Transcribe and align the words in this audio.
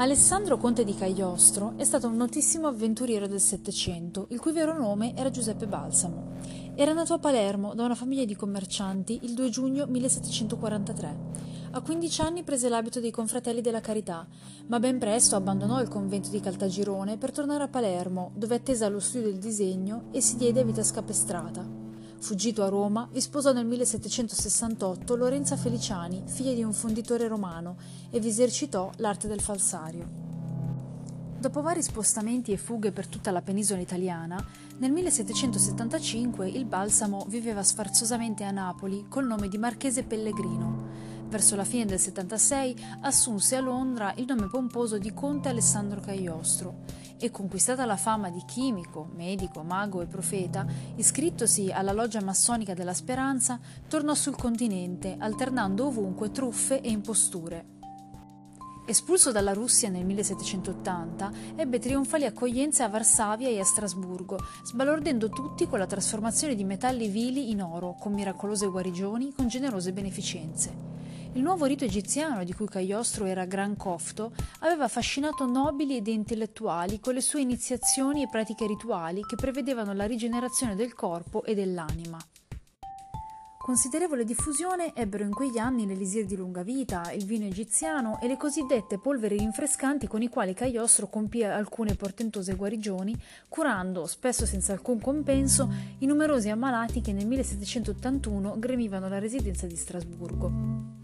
Alessandro 0.00 0.56
Conte 0.56 0.82
di 0.82 0.94
Cagliostro 0.94 1.74
è 1.76 1.84
stato 1.84 2.06
un 2.06 2.16
notissimo 2.16 2.66
avventuriero 2.66 3.26
del 3.26 3.38
Settecento, 3.38 4.28
il 4.30 4.40
cui 4.40 4.50
vero 4.50 4.72
nome 4.72 5.14
era 5.14 5.28
Giuseppe 5.28 5.66
Balsamo. 5.66 6.38
Era 6.74 6.94
nato 6.94 7.12
a 7.12 7.18
Palermo 7.18 7.74
da 7.74 7.84
una 7.84 7.94
famiglia 7.94 8.24
di 8.24 8.34
commercianti 8.34 9.18
il 9.24 9.34
2 9.34 9.50
giugno 9.50 9.84
1743. 9.84 11.18
A 11.72 11.82
15 11.82 12.20
anni 12.22 12.42
prese 12.44 12.70
l'abito 12.70 12.98
dei 12.98 13.10
confratelli 13.10 13.60
della 13.60 13.82
Carità, 13.82 14.26
ma 14.68 14.78
ben 14.78 14.98
presto 14.98 15.36
abbandonò 15.36 15.82
il 15.82 15.88
convento 15.88 16.30
di 16.30 16.40
Caltagirone 16.40 17.18
per 17.18 17.30
tornare 17.30 17.64
a 17.64 17.68
Palermo, 17.68 18.30
dove 18.34 18.54
attese 18.54 18.86
allo 18.86 19.00
studio 19.00 19.28
del 19.28 19.38
disegno 19.38 20.04
e 20.12 20.22
si 20.22 20.38
diede 20.38 20.60
a 20.60 20.64
vita 20.64 20.82
scapestrata. 20.82 21.89
Fuggito 22.20 22.62
a 22.62 22.68
Roma, 22.68 23.08
vi 23.10 23.20
sposò 23.20 23.50
nel 23.52 23.64
1768 23.64 25.16
Lorenza 25.16 25.56
Feliciani, 25.56 26.22
figlia 26.26 26.52
di 26.52 26.62
un 26.62 26.74
fonditore 26.74 27.26
romano, 27.26 27.78
e 28.10 28.20
vi 28.20 28.28
esercitò 28.28 28.90
l'arte 28.98 29.26
del 29.26 29.40
falsario. 29.40 30.06
Dopo 31.38 31.62
vari 31.62 31.82
spostamenti 31.82 32.52
e 32.52 32.58
fughe 32.58 32.92
per 32.92 33.06
tutta 33.06 33.30
la 33.30 33.40
penisola 33.40 33.80
italiana, 33.80 34.36
nel 34.76 34.92
1775 34.92 36.46
il 36.46 36.66
Balsamo 36.66 37.24
viveva 37.26 37.62
sfarzosamente 37.62 38.44
a 38.44 38.50
Napoli 38.50 39.06
col 39.08 39.26
nome 39.26 39.48
di 39.48 39.56
Marchese 39.56 40.02
Pellegrino. 40.02 40.88
Verso 41.26 41.56
la 41.56 41.64
fine 41.64 41.86
del 41.86 41.98
76 41.98 42.76
assunse 43.00 43.56
a 43.56 43.60
Londra 43.60 44.12
il 44.16 44.26
nome 44.26 44.46
pomposo 44.48 44.98
di 44.98 45.14
Conte 45.14 45.48
Alessandro 45.48 46.00
Cagliostro 46.00 46.99
e 47.20 47.30
conquistata 47.30 47.84
la 47.84 47.98
fama 47.98 48.30
di 48.30 48.42
chimico, 48.46 49.10
medico, 49.14 49.62
mago 49.62 50.00
e 50.00 50.06
profeta, 50.06 50.66
iscrittosi 50.96 51.70
alla 51.70 51.92
loggia 51.92 52.22
massonica 52.22 52.72
della 52.72 52.94
Speranza, 52.94 53.60
tornò 53.86 54.14
sul 54.14 54.36
continente, 54.36 55.16
alternando 55.18 55.86
ovunque 55.86 56.30
truffe 56.30 56.80
e 56.80 56.90
imposture. 56.90 57.78
Espulso 58.86 59.30
dalla 59.30 59.52
Russia 59.52 59.88
nel 59.88 60.04
1780, 60.04 61.30
ebbe 61.54 61.78
trionfali 61.78 62.24
accoglienze 62.24 62.82
a 62.82 62.88
Varsavia 62.88 63.48
e 63.48 63.60
a 63.60 63.64
Strasburgo, 63.64 64.38
sbalordendo 64.64 65.28
tutti 65.28 65.68
con 65.68 65.78
la 65.78 65.86
trasformazione 65.86 66.56
di 66.56 66.64
metalli 66.64 67.08
vili 67.08 67.50
in 67.50 67.62
oro, 67.62 67.94
con 68.00 68.14
miracolose 68.14 68.66
guarigioni, 68.66 69.32
con 69.32 69.46
generose 69.46 69.92
beneficenze. 69.92 70.89
Il 71.34 71.42
nuovo 71.42 71.64
rito 71.64 71.84
egiziano, 71.84 72.42
di 72.42 72.52
cui 72.52 72.66
Cagliostro 72.66 73.24
era 73.24 73.44
gran 73.44 73.76
cofto, 73.76 74.32
aveva 74.60 74.84
affascinato 74.84 75.46
nobili 75.46 75.96
ed 75.96 76.08
intellettuali 76.08 76.98
con 76.98 77.14
le 77.14 77.20
sue 77.20 77.40
iniziazioni 77.40 78.22
e 78.22 78.28
pratiche 78.28 78.66
rituali 78.66 79.22
che 79.22 79.36
prevedevano 79.36 79.92
la 79.92 80.06
rigenerazione 80.06 80.74
del 80.74 80.92
corpo 80.92 81.44
e 81.44 81.54
dell'anima. 81.54 82.18
Considerevole 83.62 84.24
diffusione 84.24 84.92
ebbero 84.96 85.22
in 85.22 85.30
quegli 85.30 85.58
anni 85.58 85.86
l'elisir 85.86 86.24
di 86.24 86.34
lunga 86.34 86.64
vita, 86.64 87.12
il 87.12 87.24
vino 87.24 87.44
egiziano 87.44 88.18
e 88.20 88.26
le 88.26 88.36
cosiddette 88.36 88.98
polveri 88.98 89.36
rinfrescanti 89.36 90.08
con 90.08 90.22
i 90.22 90.28
quali 90.28 90.52
Cagliostro 90.52 91.08
compì 91.08 91.44
alcune 91.44 91.94
portentose 91.94 92.56
guarigioni, 92.56 93.14
curando, 93.48 94.06
spesso 94.06 94.46
senza 94.46 94.72
alcun 94.72 95.00
compenso, 95.00 95.72
i 95.98 96.06
numerosi 96.06 96.48
ammalati 96.48 97.00
che 97.00 97.12
nel 97.12 97.26
1781 97.28 98.58
gremivano 98.58 99.08
la 99.08 99.20
residenza 99.20 99.66
di 99.66 99.76
Strasburgo. 99.76 100.99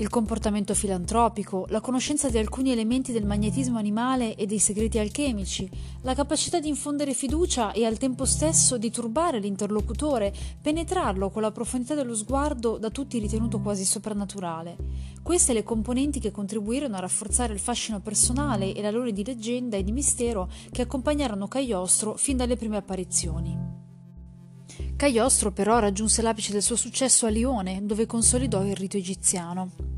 Il 0.00 0.08
comportamento 0.08 0.74
filantropico, 0.74 1.66
la 1.68 1.82
conoscenza 1.82 2.30
di 2.30 2.38
alcuni 2.38 2.72
elementi 2.72 3.12
del 3.12 3.26
magnetismo 3.26 3.76
animale 3.76 4.34
e 4.34 4.46
dei 4.46 4.58
segreti 4.58 4.98
alchemici, 4.98 5.68
la 6.00 6.14
capacità 6.14 6.58
di 6.58 6.68
infondere 6.68 7.12
fiducia 7.12 7.72
e 7.72 7.84
al 7.84 7.98
tempo 7.98 8.24
stesso 8.24 8.78
di 8.78 8.90
turbare 8.90 9.40
l'interlocutore, 9.40 10.32
penetrarlo 10.62 11.28
con 11.28 11.42
la 11.42 11.50
profondità 11.50 11.94
dello 11.94 12.14
sguardo 12.14 12.78
da 12.78 12.88
tutti 12.88 13.18
ritenuto 13.18 13.60
quasi 13.60 13.84
soprannaturale. 13.84 14.78
Queste 15.22 15.52
le 15.52 15.64
componenti 15.64 16.18
che 16.18 16.30
contribuirono 16.30 16.96
a 16.96 17.00
rafforzare 17.00 17.52
il 17.52 17.60
fascino 17.60 18.00
personale 18.00 18.72
e 18.72 18.80
la 18.80 18.90
lore 18.90 19.12
di 19.12 19.22
leggenda 19.22 19.76
e 19.76 19.84
di 19.84 19.92
mistero 19.92 20.48
che 20.70 20.80
accompagnarono 20.80 21.46
Cagliostro 21.46 22.16
fin 22.16 22.38
dalle 22.38 22.56
prime 22.56 22.78
apparizioni. 22.78 23.54
Cagliostro 24.96 25.52
però 25.52 25.78
raggiunse 25.78 26.22
l'apice 26.22 26.52
del 26.52 26.62
suo 26.62 26.76
successo 26.76 27.26
a 27.26 27.28
Lione, 27.28 27.84
dove 27.84 28.06
consolidò 28.06 28.64
il 28.64 28.76
rito 28.76 28.96
egiziano. 28.96 29.89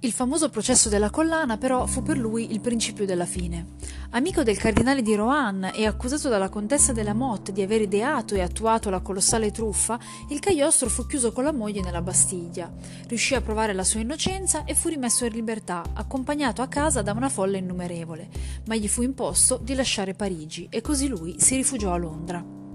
Il 0.00 0.12
famoso 0.12 0.50
processo 0.50 0.90
della 0.90 1.08
collana 1.08 1.56
però 1.56 1.86
fu 1.86 2.02
per 2.02 2.18
lui 2.18 2.52
il 2.52 2.60
principio 2.60 3.06
della 3.06 3.24
fine. 3.24 3.76
Amico 4.10 4.42
del 4.42 4.58
cardinale 4.58 5.00
di 5.00 5.14
Rohan 5.14 5.70
e 5.74 5.86
accusato 5.86 6.28
dalla 6.28 6.50
contessa 6.50 6.92
della 6.92 7.14
Motte 7.14 7.50
di 7.50 7.62
aver 7.62 7.80
ideato 7.80 8.34
e 8.34 8.42
attuato 8.42 8.90
la 8.90 9.00
colossale 9.00 9.50
truffa, 9.50 9.98
il 10.28 10.38
Cagliostro 10.38 10.90
fu 10.90 11.06
chiuso 11.06 11.32
con 11.32 11.44
la 11.44 11.52
moglie 11.52 11.80
nella 11.80 12.02
Bastiglia. 12.02 12.70
Riuscì 13.08 13.34
a 13.34 13.40
provare 13.40 13.72
la 13.72 13.84
sua 13.84 14.00
innocenza 14.00 14.64
e 14.64 14.74
fu 14.74 14.90
rimesso 14.90 15.24
in 15.24 15.32
libertà, 15.32 15.82
accompagnato 15.94 16.60
a 16.60 16.68
casa 16.68 17.00
da 17.00 17.12
una 17.12 17.30
folla 17.30 17.56
innumerevole, 17.56 18.28
ma 18.66 18.74
gli 18.74 18.88
fu 18.88 19.00
imposto 19.00 19.56
di 19.56 19.74
lasciare 19.74 20.12
Parigi 20.12 20.66
e 20.70 20.82
così 20.82 21.08
lui 21.08 21.36
si 21.38 21.56
rifugiò 21.56 21.94
a 21.94 21.96
Londra. 21.96 22.65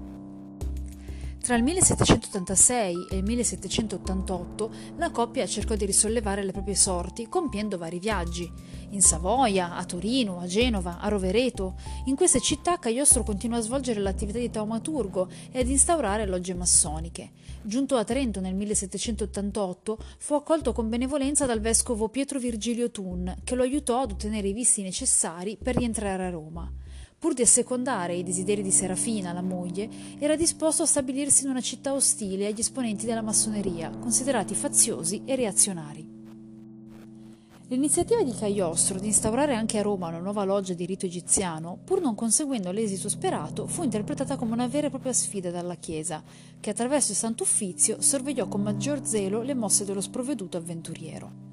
Tra 1.42 1.56
il 1.56 1.64
1786 1.64 3.08
e 3.10 3.16
il 3.16 3.24
1788 3.24 4.70
la 4.98 5.10
coppia 5.10 5.44
cercò 5.44 5.74
di 5.74 5.84
risollevare 5.84 6.44
le 6.44 6.52
proprie 6.52 6.76
sorti 6.76 7.28
compiendo 7.28 7.76
vari 7.76 7.98
viaggi. 7.98 8.48
In 8.90 9.02
Savoia, 9.02 9.74
a 9.74 9.84
Torino, 9.84 10.38
a 10.38 10.46
Genova, 10.46 11.00
a 11.00 11.08
Rovereto. 11.08 11.74
In 12.04 12.14
queste 12.14 12.40
città 12.40 12.78
Cagliostro 12.78 13.24
continuò 13.24 13.58
a 13.58 13.60
svolgere 13.60 13.98
l'attività 13.98 14.38
di 14.38 14.50
taumaturgo 14.50 15.28
e 15.50 15.58
ad 15.58 15.68
instaurare 15.68 16.26
logge 16.26 16.54
massoniche. 16.54 17.32
Giunto 17.62 17.96
a 17.96 18.04
Trento 18.04 18.38
nel 18.38 18.54
1788, 18.54 19.98
fu 20.18 20.34
accolto 20.34 20.72
con 20.72 20.88
benevolenza 20.88 21.44
dal 21.44 21.60
vescovo 21.60 22.08
Pietro 22.08 22.38
Virgilio 22.38 22.92
Thun, 22.92 23.38
che 23.42 23.56
lo 23.56 23.64
aiutò 23.64 24.02
ad 24.02 24.12
ottenere 24.12 24.46
i 24.46 24.52
visti 24.52 24.82
necessari 24.82 25.58
per 25.60 25.74
rientrare 25.74 26.24
a 26.24 26.30
Roma. 26.30 26.72
Pur 27.22 27.34
di 27.34 27.42
assecondare 27.42 28.16
i 28.16 28.24
desideri 28.24 28.64
di 28.64 28.72
Serafina, 28.72 29.32
la 29.32 29.42
moglie, 29.42 29.88
era 30.18 30.34
disposto 30.34 30.82
a 30.82 30.86
stabilirsi 30.86 31.44
in 31.44 31.50
una 31.50 31.60
città 31.60 31.92
ostile 31.92 32.48
agli 32.48 32.58
esponenti 32.58 33.06
della 33.06 33.22
massoneria, 33.22 33.90
considerati 33.90 34.56
faziosi 34.56 35.22
e 35.24 35.36
reazionari. 35.36 36.04
L'iniziativa 37.68 38.24
di 38.24 38.34
Cagliostro 38.34 38.98
di 38.98 39.06
instaurare 39.06 39.54
anche 39.54 39.78
a 39.78 39.82
Roma 39.82 40.08
una 40.08 40.18
nuova 40.18 40.42
loggia 40.42 40.74
di 40.74 40.84
rito 40.84 41.06
egiziano, 41.06 41.78
pur 41.84 42.00
non 42.00 42.16
conseguendo 42.16 42.72
l'esito 42.72 43.08
sperato, 43.08 43.68
fu 43.68 43.84
interpretata 43.84 44.34
come 44.34 44.54
una 44.54 44.66
vera 44.66 44.88
e 44.88 44.90
propria 44.90 45.12
sfida 45.12 45.52
dalla 45.52 45.76
Chiesa, 45.76 46.24
che 46.58 46.70
attraverso 46.70 47.12
il 47.12 47.18
Sant'Uffizio 47.18 48.02
sorvegliò 48.02 48.48
con 48.48 48.62
maggior 48.62 49.06
zelo 49.06 49.42
le 49.42 49.54
mosse 49.54 49.84
dello 49.84 50.00
sprovveduto 50.00 50.56
avventuriero. 50.56 51.51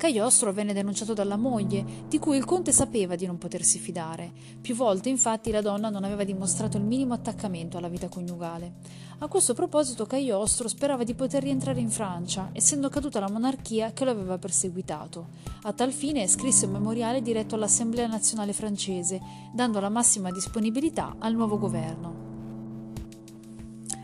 Cagliostro 0.00 0.50
venne 0.54 0.72
denunciato 0.72 1.12
dalla 1.12 1.36
moglie, 1.36 1.84
di 2.08 2.18
cui 2.18 2.38
il 2.38 2.46
conte 2.46 2.72
sapeva 2.72 3.16
di 3.16 3.26
non 3.26 3.36
potersi 3.36 3.78
fidare. 3.78 4.32
Più 4.58 4.74
volte, 4.74 5.10
infatti, 5.10 5.50
la 5.50 5.60
donna 5.60 5.90
non 5.90 6.04
aveva 6.04 6.24
dimostrato 6.24 6.78
il 6.78 6.84
minimo 6.84 7.12
attaccamento 7.12 7.76
alla 7.76 7.88
vita 7.88 8.08
coniugale. 8.08 8.72
A 9.18 9.28
questo 9.28 9.52
proposito, 9.52 10.06
Cagliostro 10.06 10.68
sperava 10.68 11.04
di 11.04 11.12
poter 11.12 11.42
rientrare 11.42 11.80
in 11.80 11.90
Francia, 11.90 12.48
essendo 12.54 12.88
caduta 12.88 13.20
la 13.20 13.28
monarchia 13.28 13.92
che 13.92 14.06
lo 14.06 14.12
aveva 14.12 14.38
perseguitato. 14.38 15.26
A 15.64 15.74
tal 15.74 15.92
fine 15.92 16.26
scrisse 16.26 16.64
un 16.64 16.72
memoriale 16.72 17.20
diretto 17.20 17.56
all'Assemblea 17.56 18.06
nazionale 18.06 18.54
francese, 18.54 19.20
dando 19.52 19.80
la 19.80 19.90
massima 19.90 20.30
disponibilità 20.30 21.16
al 21.18 21.34
nuovo 21.34 21.58
governo. 21.58 22.19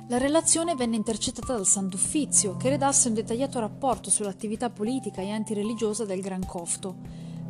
La 0.09 0.19
relazione 0.19 0.77
venne 0.77 0.95
intercettata 0.95 1.55
dal 1.55 1.67
Sant'Uffizio, 1.67 2.57
che 2.57 2.69
redasse 2.69 3.09
un 3.09 3.15
dettagliato 3.15 3.59
rapporto 3.59 4.09
sull'attività 4.09 4.71
politica 4.71 5.21
e 5.21 5.33
antireligiosa 5.33 6.05
del 6.05 6.21
Gran 6.21 6.47
Cofto. 6.47 6.97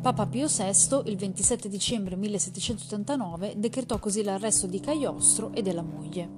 Papa 0.01 0.25
Pio 0.25 0.47
VI, 0.47 1.01
il 1.05 1.17
27 1.17 1.69
dicembre 1.69 2.15
1789, 2.15 3.53
decretò 3.57 3.99
così 3.99 4.23
l'arresto 4.23 4.65
di 4.65 4.79
Cagliostro 4.79 5.53
e 5.53 5.61
della 5.61 5.83
moglie. 5.83 6.29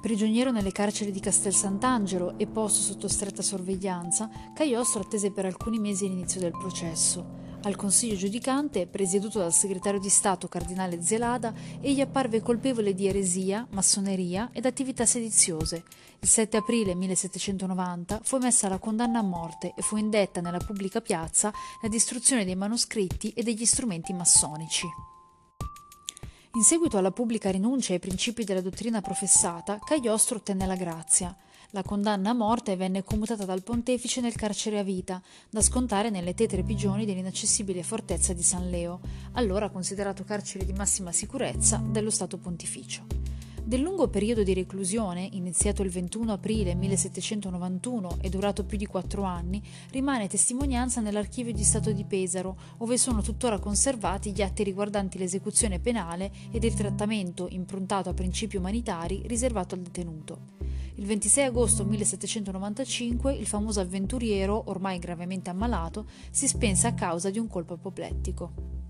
Prigioniero 0.00 0.50
nelle 0.50 0.72
carceri 0.72 1.12
di 1.12 1.20
Castel 1.20 1.52
Sant'Angelo 1.52 2.38
e 2.38 2.46
posto 2.46 2.80
sotto 2.80 3.08
stretta 3.08 3.42
sorveglianza, 3.42 4.30
Cagliostro 4.54 5.02
attese 5.02 5.32
per 5.32 5.44
alcuni 5.44 5.78
mesi 5.78 6.08
l'inizio 6.08 6.40
del 6.40 6.52
processo. 6.52 7.43
Al 7.64 7.76
consiglio 7.76 8.14
giudicante, 8.14 8.86
presieduto 8.86 9.38
dal 9.38 9.52
segretario 9.52 9.98
di 9.98 10.10
Stato 10.10 10.48
cardinale 10.48 11.00
Zelada, 11.00 11.54
egli 11.80 12.02
apparve 12.02 12.42
colpevole 12.42 12.92
di 12.92 13.06
eresia, 13.06 13.66
massoneria 13.70 14.50
ed 14.52 14.66
attività 14.66 15.06
sediziose. 15.06 15.82
Il 16.20 16.28
7 16.28 16.58
aprile 16.58 16.94
1790 16.94 18.20
fu 18.22 18.36
emessa 18.36 18.68
la 18.68 18.76
condanna 18.78 19.20
a 19.20 19.22
morte 19.22 19.72
e 19.74 19.80
fu 19.80 19.96
indetta 19.96 20.42
nella 20.42 20.58
pubblica 20.58 21.00
piazza 21.00 21.50
la 21.80 21.88
distruzione 21.88 22.44
dei 22.44 22.54
manoscritti 22.54 23.30
e 23.30 23.42
degli 23.42 23.64
strumenti 23.64 24.12
massonici. 24.12 24.86
In 26.56 26.62
seguito 26.62 26.98
alla 26.98 27.12
pubblica 27.12 27.50
rinuncia 27.50 27.94
ai 27.94 27.98
principi 27.98 28.44
della 28.44 28.60
dottrina 28.60 29.00
professata, 29.00 29.78
Cagliostro 29.78 30.36
ottenne 30.36 30.66
la 30.66 30.76
grazia. 30.76 31.34
La 31.74 31.82
condanna 31.82 32.30
a 32.30 32.34
morte 32.34 32.76
venne 32.76 33.02
commutata 33.02 33.44
dal 33.44 33.64
pontefice 33.64 34.20
nel 34.20 34.36
carcere 34.36 34.78
a 34.78 34.84
vita, 34.84 35.20
da 35.50 35.60
scontare 35.60 36.08
nelle 36.08 36.32
tetre 36.32 36.62
prigioni 36.62 37.04
dell'inaccessibile 37.04 37.82
fortezza 37.82 38.32
di 38.32 38.44
San 38.44 38.70
Leo, 38.70 39.00
allora 39.32 39.70
considerato 39.70 40.22
carcere 40.22 40.64
di 40.64 40.72
massima 40.72 41.10
sicurezza 41.10 41.82
dello 41.84 42.10
Stato 42.10 42.38
Pontificio. 42.38 43.04
Del 43.60 43.80
lungo 43.80 44.06
periodo 44.06 44.44
di 44.44 44.54
reclusione, 44.54 45.28
iniziato 45.32 45.82
il 45.82 45.90
21 45.90 46.34
aprile 46.34 46.76
1791 46.76 48.18
e 48.20 48.28
durato 48.28 48.64
più 48.64 48.78
di 48.78 48.86
quattro 48.86 49.24
anni, 49.24 49.60
rimane 49.90 50.28
testimonianza 50.28 51.00
nell'archivio 51.00 51.52
di 51.52 51.64
Stato 51.64 51.90
di 51.90 52.04
Pesaro, 52.04 52.56
dove 52.78 52.96
sono 52.96 53.20
tuttora 53.20 53.58
conservati 53.58 54.30
gli 54.30 54.42
atti 54.42 54.62
riguardanti 54.62 55.18
l'esecuzione 55.18 55.80
penale 55.80 56.30
ed 56.52 56.62
il 56.62 56.74
trattamento, 56.74 57.48
improntato 57.50 58.10
a 58.10 58.14
principi 58.14 58.56
umanitari, 58.56 59.22
riservato 59.26 59.74
al 59.74 59.80
detenuto. 59.80 60.54
Il 60.96 61.06
26 61.06 61.44
agosto 61.44 61.84
1795 61.84 63.34
il 63.34 63.48
famoso 63.48 63.80
avventuriero, 63.80 64.64
ormai 64.66 65.00
gravemente 65.00 65.50
ammalato, 65.50 66.06
si 66.30 66.46
spense 66.46 66.86
a 66.86 66.94
causa 66.94 67.30
di 67.30 67.40
un 67.40 67.48
colpo 67.48 67.74
apoplettico. 67.74 68.83